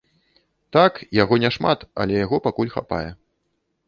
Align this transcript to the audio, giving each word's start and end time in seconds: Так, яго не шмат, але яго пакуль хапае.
Так, 0.77 0.93
яго 1.17 1.37
не 1.43 1.51
шмат, 1.57 1.85
але 2.05 2.13
яго 2.25 2.39
пакуль 2.47 2.73
хапае. 2.77 3.03